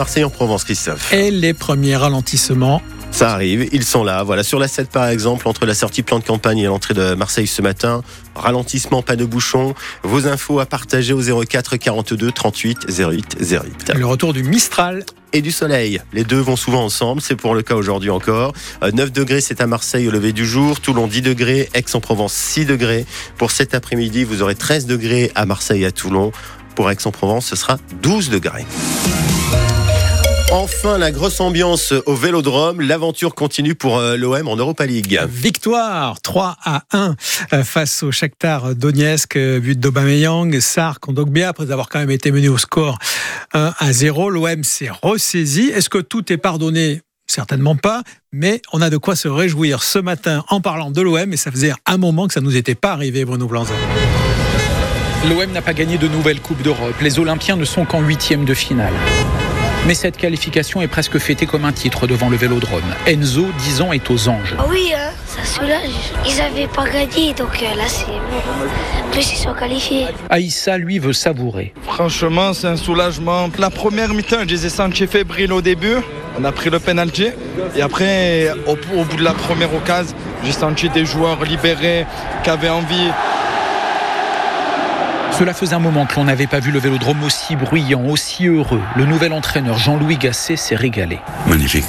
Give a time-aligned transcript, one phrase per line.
[0.00, 1.12] Marseille en Provence, Christophe.
[1.12, 4.22] Et les premiers ralentissements ça arrive, ils sont là.
[4.22, 7.14] Voilà, sur la 7 par exemple, entre la sortie plan de campagne et l'entrée de
[7.14, 8.02] Marseille ce matin,
[8.36, 9.74] ralentissement, pas de bouchon.
[10.04, 13.92] Vos infos à partager au 04 42 38 08 08.
[13.96, 16.00] Le retour du Mistral et du soleil.
[16.12, 18.52] Les deux vont souvent ensemble, c'est pour le cas aujourd'hui encore.
[18.82, 20.80] 9 euh, degrés, c'est à Marseille au lever du jour.
[20.80, 23.04] Toulon 10 degrés, Aix-en-Provence 6 degrés.
[23.36, 26.30] Pour cet après-midi, vous aurez 13 degrés à Marseille et à Toulon.
[26.76, 28.66] Pour Aix-en-Provence, ce sera 12 degrés.
[30.50, 32.80] Enfin, la grosse ambiance au Vélodrome.
[32.80, 35.20] L'aventure continue pour euh, l'OM en Europa League.
[35.28, 37.16] Victoire 3 à 1
[37.52, 42.30] euh, face au Shakhtar Donetsk, euh, but d'Aubameyang, Sarr, Kondogbia, après avoir quand même été
[42.30, 42.98] mené au score
[43.52, 44.30] 1 à 0.
[44.30, 45.68] L'OM s'est ressaisi.
[45.68, 47.02] Est-ce que tout est pardonné?
[47.26, 48.02] Certainement pas,
[48.32, 51.50] mais on a de quoi se réjouir ce matin en parlant de l'OM et ça
[51.50, 53.76] faisait un moment que ça ne nous était pas arrivé, Bruno Blanzard.
[55.28, 56.94] L'OM n'a pas gagné de nouvelle Coupe d'Europe.
[57.02, 58.94] Les Olympiens ne sont qu'en huitième de finale.
[59.88, 62.82] Mais cette qualification est presque fêtée comme un titre devant le Vélodrome.
[63.06, 64.54] Enzo, 10 ans, est aux anges.
[64.58, 66.12] Ah oui, hein, ça soulage.
[66.28, 69.10] Ils n'avaient pas gagné, donc euh, là c'est bon.
[69.12, 70.08] Plus, ils sont qualifiés.
[70.28, 71.72] Aïssa, lui, veut savourer.
[71.84, 73.48] Franchement, c'est un soulagement.
[73.58, 75.96] La première mi-temps, je les ai sentis fébriles au début.
[76.38, 77.28] On a pris le penalty.
[77.74, 82.04] Et après, au, au bout de la première occasion, j'ai senti des joueurs libérés
[82.44, 83.08] qui avaient envie
[85.38, 88.80] cela faisait un moment que l'on n'avait pas vu le vélodrome aussi bruyant, aussi heureux.
[88.96, 91.20] Le nouvel entraîneur Jean-Louis Gasset s'est régalé.
[91.46, 91.84] Magnifique.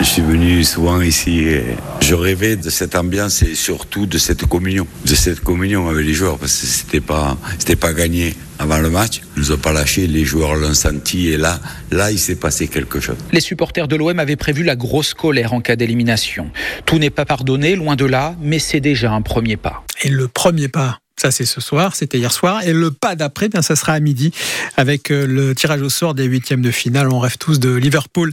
[0.00, 1.64] Je suis venu souvent ici et
[2.00, 6.12] je rêvais de cette ambiance et surtout de cette communion, de cette communion avec les
[6.12, 9.20] joueurs parce que c'était pas, c'était pas gagné avant le match.
[9.36, 11.60] Ils nous ont pas lâché, les joueurs l'ont senti et là,
[11.92, 13.16] là, il s'est passé quelque chose.
[13.30, 16.50] Les supporters de l'OM avaient prévu la grosse colère en cas d'élimination.
[16.84, 19.84] Tout n'est pas pardonné, loin de là, mais c'est déjà un premier pas.
[20.02, 22.62] Et le premier pas ça, c'est ce soir, c'était hier soir.
[22.64, 24.32] Et le pas d'après, bien, ça sera à midi
[24.76, 27.12] avec euh, le tirage au sort des huitièmes de finale.
[27.12, 28.32] On rêve tous de Liverpool,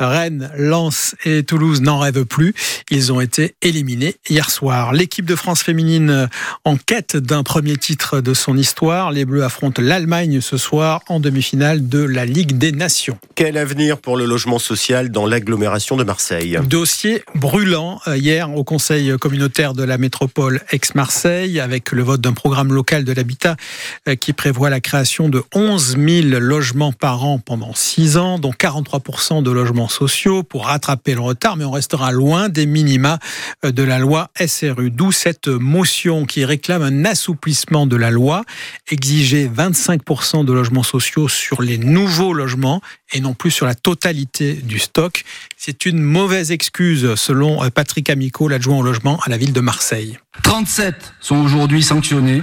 [0.00, 2.52] Rennes, Lens et Toulouse n'en rêvent plus.
[2.90, 4.92] Ils ont été éliminés hier soir.
[4.92, 6.26] L'équipe de France féminine euh,
[6.64, 9.12] en quête d'un premier titre de son histoire.
[9.12, 13.16] Les Bleus affrontent l'Allemagne ce soir en demi-finale de la Ligue des Nations.
[13.36, 16.58] Quel avenir pour le logement social dans l'agglomération de Marseille?
[16.66, 22.32] Dossier brûlant euh, hier au Conseil communautaire de la métropole ex-Marseille avec le vote d'un
[22.32, 23.56] programme local de l'habitat
[24.08, 28.50] euh, qui prévoit la création de 11 000 logements par an pendant 6 ans, dont
[28.50, 33.18] 43% de logements sociaux pour rattraper le retard, mais on restera loin des minima
[33.64, 34.90] euh, de la loi SRU.
[34.90, 38.44] D'où cette motion qui réclame un assouplissement de la loi,
[38.90, 42.80] exiger 25% de logements sociaux sur les nouveaux logements
[43.14, 45.24] et non plus sur la totalité du stock.
[45.56, 49.60] C'est une mauvaise excuse selon euh, Patrick Amico, l'adjoint au logement à la ville de
[49.60, 50.18] Marseille.
[50.42, 52.42] 37 sont aujourd'hui sanctionnés.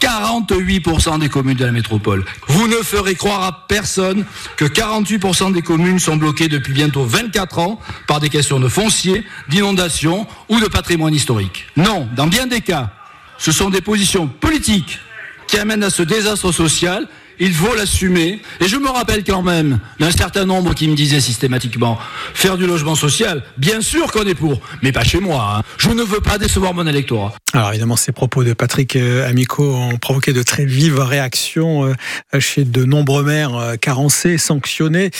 [0.00, 2.26] 48% des communes de la métropole.
[2.48, 4.26] Vous ne ferez croire à personne
[4.56, 9.24] que 48% des communes sont bloquées depuis bientôt 24 ans par des questions de foncier,
[9.48, 11.68] d'inondation ou de patrimoine historique.
[11.76, 12.90] Non, dans bien des cas,
[13.38, 14.98] ce sont des positions politiques
[15.46, 18.40] qui amènent à ce désastre social il faut l'assumer.
[18.60, 21.98] Et je me rappelle quand même d'un certain nombre qui me disaient systématiquement
[22.34, 25.56] faire du logement social, bien sûr qu'on est pour, mais pas chez moi.
[25.58, 25.62] Hein.
[25.78, 27.34] Je ne veux pas décevoir mon électorat.
[27.52, 32.40] Alors évidemment, ces propos de Patrick euh, Amico ont provoqué de très vives réactions euh,
[32.40, 35.10] chez de nombreux maires euh, carencés, sanctionnés.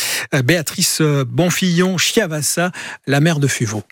[0.44, 2.72] Béatrice Bonfillon, Chiavassa,
[3.06, 3.82] la maire de Fuveau.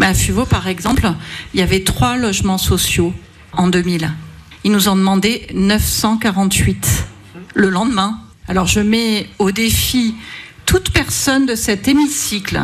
[0.00, 1.10] À Fuveau, par exemple,
[1.52, 3.12] il y avait trois logements sociaux
[3.52, 4.10] en 2000.
[4.64, 7.09] Ils nous ont demandé 948
[7.54, 8.18] le lendemain.
[8.48, 10.14] Alors je mets au défi
[10.66, 12.62] toute personne de cet hémicycle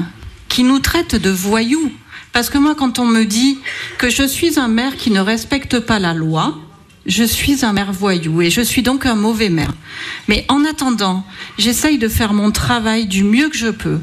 [0.48, 1.92] qui nous traite de voyous.
[2.32, 3.58] Parce que moi, quand on me dit
[3.98, 6.58] que je suis un maire qui ne respecte pas la loi,
[7.06, 9.72] je suis un maire voyou et je suis donc un mauvais maire.
[10.28, 11.24] Mais en attendant,
[11.56, 14.00] j'essaye de faire mon travail du mieux que je peux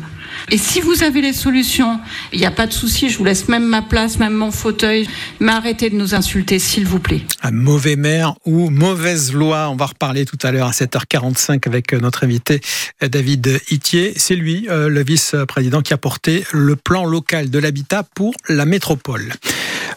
[0.52, 2.00] et si vous avez les solutions,
[2.32, 5.08] il n'y a pas de souci, je vous laisse même ma place, même mon fauteuil,
[5.40, 7.22] mais arrêtez de nous insulter, s'il vous plaît.
[7.42, 11.94] Un mauvais maire ou mauvaise loi, on va reparler tout à l'heure à 7h45 avec
[11.94, 12.62] notre invité
[13.02, 14.14] David Itier.
[14.16, 18.66] C'est lui, euh, le vice-président, qui a porté le plan local de l'habitat pour la
[18.66, 19.34] métropole.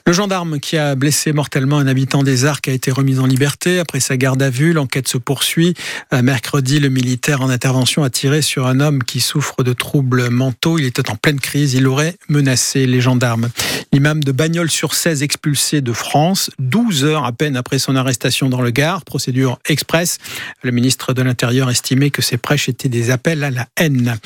[0.08, 3.81] Le gendarme qui a blessé mortellement un habitant des Arcs a été remis en liberté
[3.81, 4.72] après sa garde à vue.
[4.72, 5.75] L'enquête se poursuit.
[6.12, 10.31] Euh, mercredi, le militaire en intervention a tiré sur un homme qui souffre de troubles
[10.36, 10.78] mentaux.
[10.78, 11.74] Il était en pleine crise.
[11.74, 13.48] Il aurait menacé les gendarmes.
[13.92, 18.70] L'imam de Bagnols-sur-Cèze expulsé de France, 12 heures à peine après son arrestation dans le
[18.70, 20.18] Gard, procédure express.
[20.62, 24.18] Le ministre de l'Intérieur estimait que ces prêches étaient des appels à la haine.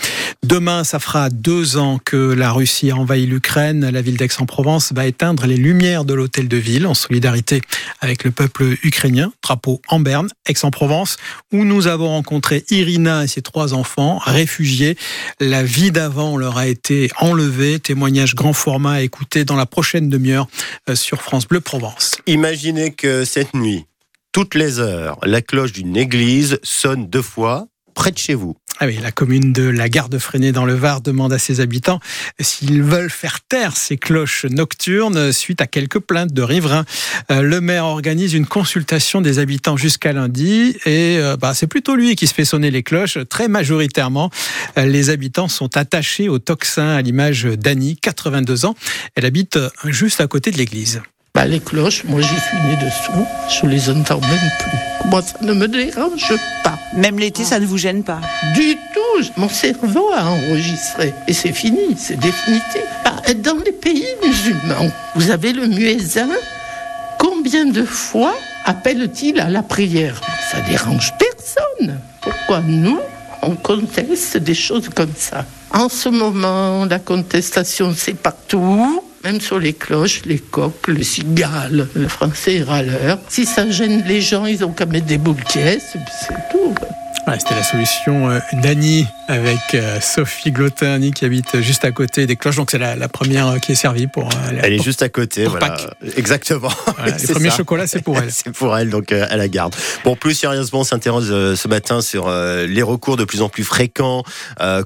[0.45, 3.89] Demain, ça fera deux ans que la Russie a envahi l'Ukraine.
[3.91, 7.61] La ville d'Aix-en-Provence va éteindre les lumières de l'hôtel de ville en solidarité
[8.01, 9.33] avec le peuple ukrainien.
[9.43, 11.19] Drapeau en Berne, Aix-en-Provence,
[11.53, 14.97] où nous avons rencontré Irina et ses trois enfants réfugiés.
[15.39, 17.79] La vie d'avant leur a été enlevée.
[17.79, 20.49] Témoignage grand format à écouter dans la prochaine demi-heure
[20.89, 22.17] euh, sur France Bleu Provence.
[22.27, 23.85] Imaginez que cette nuit,
[24.33, 28.57] toutes les heures, la cloche d'une église sonne deux fois près de chez vous.
[28.83, 32.01] Ah oui, la commune de la Garde-Freinet dans le Var demande à ses habitants
[32.41, 36.87] s'ils veulent faire taire ces cloches nocturnes suite à quelques plaintes de riverains.
[37.31, 41.95] Euh, le maire organise une consultation des habitants jusqu'à lundi et euh, bah, c'est plutôt
[41.95, 43.19] lui qui se fait sonner les cloches.
[43.29, 44.31] Très majoritairement,
[44.79, 48.75] euh, les habitants sont attachés au tocsin à l'image d'Annie, 82 ans.
[49.15, 51.03] Elle habite juste à côté de l'église.
[51.35, 55.09] Bah, les cloches, moi j'y suis né dessous, je les entends même plus.
[55.09, 56.35] Moi ça ne me dérange
[56.65, 56.77] pas.
[56.95, 58.21] Même l'été, ça ne vous gêne pas
[58.55, 61.15] Du tout, mon cerveau a enregistré.
[61.29, 62.83] Et c'est fini, c'est définitif.
[63.45, 66.31] Dans les pays musulmans, vous avez le muezzin.
[67.19, 68.35] Combien de fois
[68.65, 70.21] appelle-t-il à la prière?
[70.51, 72.01] Ça dérange personne.
[72.23, 72.99] Pourquoi nous,
[73.43, 75.45] on conteste des choses comme ça?
[75.73, 81.89] En ce moment, la contestation, c'est partout même sur les cloches, les coques, le cigale.
[81.95, 83.19] Le français est râleur.
[83.29, 86.75] Si ça gêne les gens, ils ont qu'à mettre des boules caisses, c'est tout.
[87.27, 92.35] C'était la solution euh, d'Annie avec euh, Sophie Glotani qui habite juste à côté des
[92.35, 92.57] cloches.
[92.57, 94.29] Donc c'est la, première euh, qui est servie pour.
[94.51, 95.77] elle est juste à côté, voilà.
[96.17, 96.73] Exactement.
[97.07, 98.33] les premiers chocolats, c'est pour elle.
[98.33, 99.77] c'est pour elle, donc elle la garde.
[100.05, 104.25] Bon, plus sérieusement, on s'interroge ce matin sur les recours de plus en plus fréquents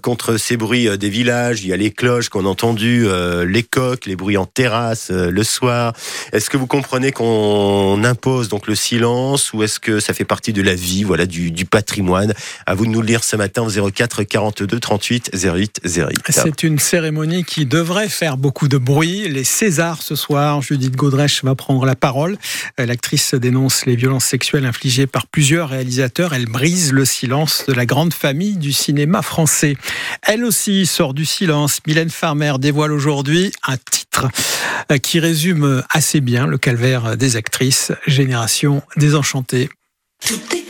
[0.02, 1.62] contre ces bruits des villages.
[1.62, 3.06] Il y a les cloches qu'on a entendues,
[3.46, 5.94] les coques, les bruits en terrasse le soir.
[6.32, 10.52] Est-ce que vous comprenez qu'on impose donc le silence ou est-ce que ça fait partie
[10.52, 12.23] de la vie, voilà, du, du patrimoine?
[12.66, 16.18] À vous de nous le lire ce matin au 04 42 38 08 08.
[16.30, 19.28] C'est une cérémonie qui devrait faire beaucoup de bruit.
[19.28, 22.36] Les Césars ce soir, Judith Godrèche va prendre la parole.
[22.80, 26.34] Euh, l'actrice dénonce les violences sexuelles infligées par plusieurs réalisateurs.
[26.34, 29.76] Elle brise le silence de la grande famille du cinéma français.
[30.22, 31.80] Elle aussi sort du silence.
[31.86, 34.28] Mylène Farmer dévoile aujourd'hui un titre
[34.90, 37.92] euh, qui résume assez bien le calvaire des actrices.
[38.06, 39.68] Génération désenchantée.
[40.26, 40.63] Tout est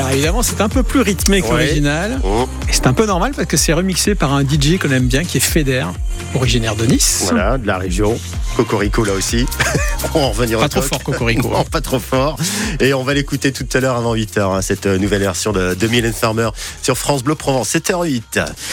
[0.00, 2.22] Alors évidemment, c'est un peu plus rythmé que l'original.
[2.24, 2.48] Oh.
[2.70, 5.24] Et c'est un peu normal parce que c'est remixé par un DJ qu'on aime bien
[5.24, 5.84] qui est Feder,
[6.34, 7.26] originaire de Nice.
[7.28, 8.18] Voilà, de la région.
[8.56, 9.44] Cocorico là aussi.
[10.14, 11.50] on va revenir Pas trop fort, Cocorico.
[11.70, 12.38] pas trop fort.
[12.80, 15.86] Et on va l'écouter tout à l'heure avant 8h, hein, cette nouvelle version de, de
[15.86, 16.48] Mylène Farmer
[16.80, 17.74] sur France Bleu Provence.
[17.74, 18.46] 7h08.